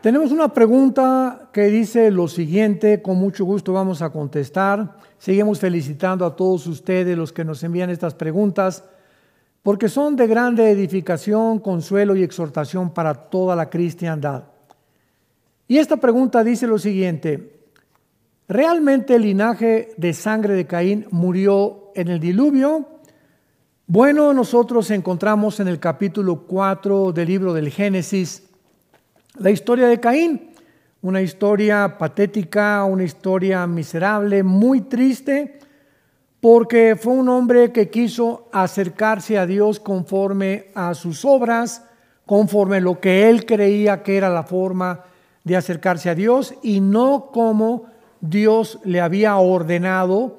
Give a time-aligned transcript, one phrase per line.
[0.00, 4.96] Tenemos una pregunta que dice lo siguiente, con mucho gusto vamos a contestar.
[5.18, 8.84] Seguimos felicitando a todos ustedes los que nos envían estas preguntas,
[9.60, 14.44] porque son de grande edificación, consuelo y exhortación para toda la cristiandad.
[15.66, 17.64] Y esta pregunta dice lo siguiente,
[18.46, 22.86] ¿realmente el linaje de sangre de Caín murió en el diluvio?
[23.88, 28.47] Bueno, nosotros encontramos en el capítulo 4 del libro del Génesis
[29.38, 30.50] la historia de Caín,
[31.02, 35.58] una historia patética, una historia miserable, muy triste,
[36.40, 41.84] porque fue un hombre que quiso acercarse a Dios conforme a sus obras,
[42.26, 45.04] conforme a lo que él creía que era la forma
[45.44, 47.86] de acercarse a Dios y no como
[48.20, 50.36] Dios le había ordenado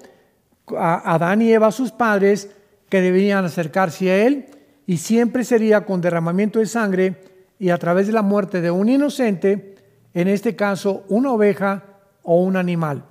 [0.78, 2.52] a Adán y Eva, sus padres,
[2.90, 4.46] que debían acercarse a Él
[4.86, 7.16] y siempre sería con derramamiento de sangre
[7.60, 9.76] y a través de la muerte de un inocente,
[10.14, 11.84] en este caso una oveja
[12.24, 13.04] o un animal.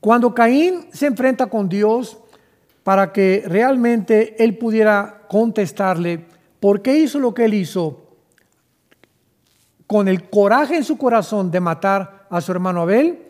[0.00, 2.18] Cuando Caín se enfrenta con Dios
[2.82, 6.24] para que realmente él pudiera contestarle
[6.58, 8.04] por qué hizo lo que él hizo,
[9.86, 13.26] con el coraje en su corazón de matar a su hermano Abel,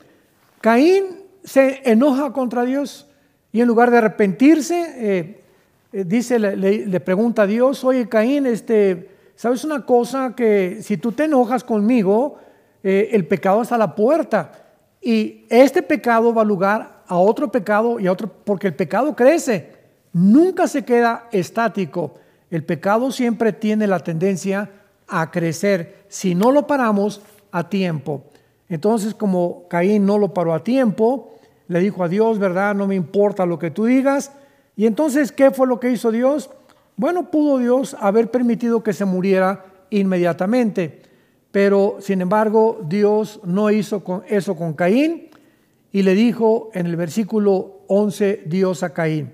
[0.60, 1.04] Caín
[1.44, 3.08] se enoja contra Dios
[3.52, 5.44] y en lugar de arrepentirse, eh,
[5.92, 10.34] eh, dice, le, pregunta a Dios, oye Caín, este, ¿sabes una cosa?
[10.34, 12.38] Que si tú te enojas conmigo,
[12.82, 14.50] eh, el pecado está a la puerta.
[15.00, 19.14] Y este pecado va a lugar a otro pecado y a otro, porque el pecado
[19.14, 19.72] crece,
[20.12, 22.14] nunca se queda estático.
[22.50, 24.70] El pecado siempre tiene la tendencia
[25.06, 27.22] a crecer si no lo paramos
[27.52, 28.24] a tiempo.
[28.68, 32.74] Entonces, como Caín no lo paró a tiempo, le dijo a Dios, ¿verdad?
[32.74, 34.32] No me importa lo que tú digas.
[34.74, 36.50] Y entonces, ¿qué fue lo que hizo Dios?
[36.98, 41.00] Bueno, pudo Dios haber permitido que se muriera inmediatamente,
[41.52, 45.28] pero sin embargo Dios no hizo eso con Caín
[45.92, 49.32] y le dijo en el versículo 11 Dios a Caín,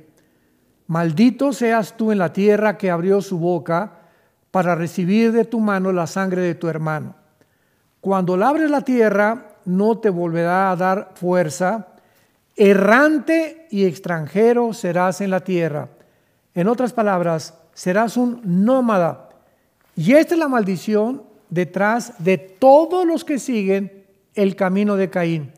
[0.89, 4.03] maldito seas tú en la tierra que abrió su boca
[4.51, 7.15] para recibir de tu mano la sangre de tu hermano.
[8.03, 11.95] Cuando labres la tierra, no te volverá a dar fuerza,
[12.57, 15.89] errante y extranjero serás en la tierra.
[16.55, 19.29] En otras palabras, serás un nómada.
[19.97, 24.05] Y esta es la maldición detrás de todos los que siguen
[24.35, 25.53] el camino de Caín.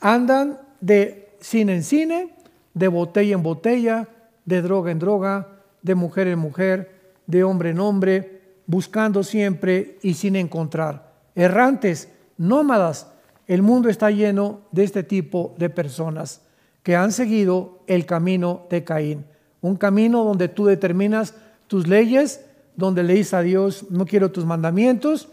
[0.00, 2.34] Andan de cine en cine,
[2.74, 4.08] de botella en botella,
[4.44, 5.48] de droga en droga,
[5.82, 11.12] de mujer en mujer, de hombre en hombre, buscando siempre y sin encontrar.
[11.34, 13.08] Errantes, nómadas,
[13.46, 16.42] el mundo está lleno de este tipo de personas
[16.82, 19.24] que han seguido el camino de Caín.
[19.60, 21.34] Un camino donde tú determinas
[21.66, 22.44] tus leyes,
[22.76, 25.28] donde le dices a Dios, no quiero tus mandamientos,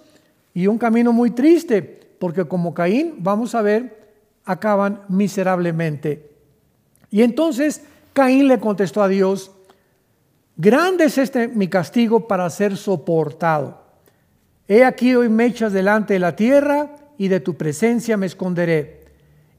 [0.54, 1.82] y un camino muy triste,
[2.20, 4.14] porque como Caín, vamos a ver,
[4.46, 6.30] acaban miserablemente.
[7.12, 9.52] Y entonces Caín le contestó a Dios,
[10.56, 13.84] grande es este mi castigo para ser soportado.
[14.68, 19.06] He aquí hoy me echas delante de la tierra y de tu presencia me esconderé.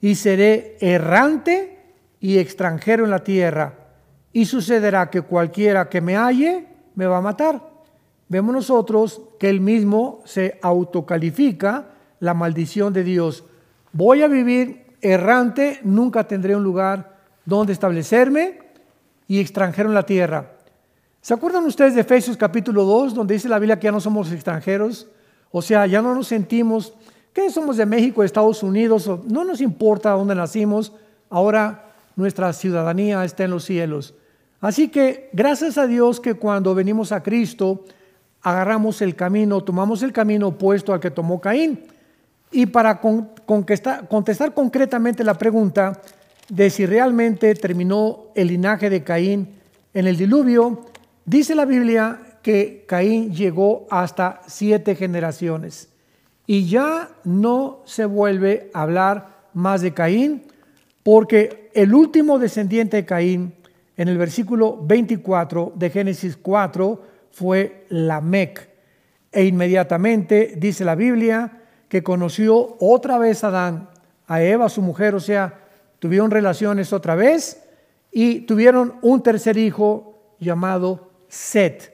[0.01, 1.79] Y seré errante
[2.21, 3.86] y extranjero en la tierra.
[4.37, 7.59] Y sucederá que cualquiera que me halle me va a matar.
[8.29, 11.87] Vemos nosotros que él mismo se autocalifica
[12.21, 13.45] la maldición de Dios.
[13.93, 17.17] Voy a vivir errante, nunca tendré un lugar
[17.47, 18.59] donde establecerme
[19.27, 20.51] y extranjero en la tierra.
[21.23, 24.31] ¿Se acuerdan ustedes de Efesios capítulo 2, donde dice la Biblia que ya no somos
[24.31, 25.09] extranjeros?
[25.51, 26.93] O sea, ya no nos sentimos
[27.33, 30.93] que somos de México, de Estados Unidos, no nos importa dónde nacimos,
[31.31, 31.87] ahora
[32.17, 34.13] nuestra ciudadanía está en los cielos.
[34.61, 37.85] Así que gracias a Dios que cuando venimos a Cristo,
[38.43, 41.85] agarramos el camino, tomamos el camino opuesto al que tomó Caín.
[42.53, 46.01] Y para contestar, concretamente la pregunta
[46.49, 49.49] de si realmente terminó el linaje de Caín
[49.93, 50.87] en el diluvio,
[51.25, 55.89] dice la Biblia que Caín llegó hasta siete generaciones
[56.47, 60.45] y ya no se vuelve a hablar más de Caín,
[61.03, 63.55] porque el último descendiente de Caín,
[63.97, 68.69] en el versículo 24 de Génesis 4, fue Lamec.
[69.33, 73.89] E inmediatamente dice la Biblia que conoció otra vez a Adán,
[74.27, 75.61] a Eva, su mujer, o sea,
[75.99, 77.63] tuvieron relaciones otra vez
[78.11, 81.93] y tuvieron un tercer hijo llamado Set,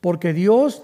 [0.00, 0.82] porque Dios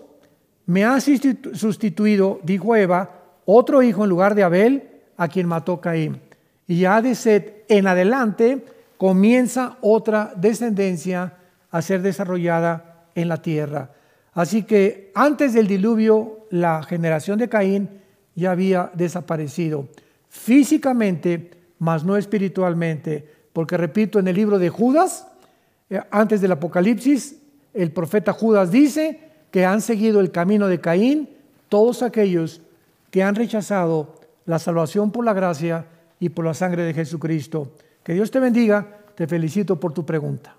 [0.66, 6.20] me ha sustituido, dijo Eva, otro hijo en lugar de Abel, a quien mató Caín.
[6.66, 8.64] Y ya de Set en adelante
[9.04, 11.34] comienza otra descendencia
[11.70, 13.90] a ser desarrollada en la tierra.
[14.32, 18.00] Así que antes del diluvio, la generación de Caín
[18.34, 19.90] ya había desaparecido.
[20.30, 23.28] Físicamente, mas no espiritualmente.
[23.52, 25.28] Porque repito, en el libro de Judas,
[25.90, 27.36] eh, antes del Apocalipsis,
[27.74, 31.28] el profeta Judas dice que han seguido el camino de Caín
[31.68, 32.62] todos aquellos
[33.10, 37.70] que han rechazado la salvación por la gracia y por la sangre de Jesucristo.
[38.04, 39.00] Que Dios te bendiga.
[39.16, 40.56] Te felicito por tu pregunta.